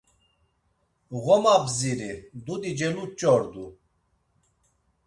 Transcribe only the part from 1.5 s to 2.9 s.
bdziri, dudi